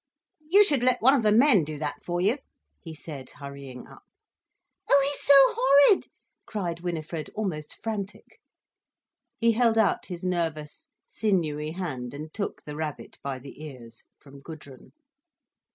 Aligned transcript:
"You 0.39 0.63
should 0.63 0.81
let 0.81 0.99
one 0.99 1.13
of 1.13 1.21
the 1.21 1.31
men 1.31 1.63
do 1.63 1.77
that 1.77 2.03
for 2.03 2.19
you," 2.19 2.39
he 2.79 2.95
said 2.95 3.29
hurrying 3.29 3.85
up. 3.85 4.01
"Oh, 4.89 5.03
he's 5.07 5.21
so 5.21 5.33
horrid!" 5.39 6.07
cried 6.47 6.79
Winifred, 6.79 7.29
almost 7.35 7.79
frantic. 7.83 8.39
He 9.37 9.51
held 9.51 9.77
out 9.77 10.07
his 10.07 10.23
nervous, 10.23 10.89
sinewy 11.07 11.73
hand 11.73 12.15
and 12.15 12.33
took 12.33 12.63
the 12.63 12.75
rabbit 12.75 13.19
by 13.21 13.37
the 13.37 13.63
ears, 13.63 14.05
from 14.17 14.41
Gudrun. 14.41 14.93